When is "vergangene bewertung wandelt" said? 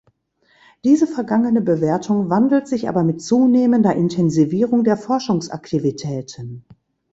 1.05-2.67